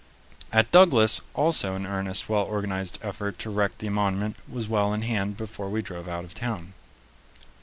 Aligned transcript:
At 0.51 0.71
Douglas 0.71 1.21
also 1.35 1.75
an 1.75 1.85
earnest, 1.85 2.27
well 2.27 2.41
organized 2.41 2.97
effort 3.03 3.37
to 3.37 3.51
erect 3.51 3.77
the 3.77 3.89
monument 3.89 4.35
was 4.49 4.67
well 4.67 4.95
in 4.95 5.03
hand 5.03 5.37
before 5.37 5.69
we 5.69 5.83
drove 5.83 6.07
out 6.07 6.23
of 6.23 6.33
town. 6.33 6.73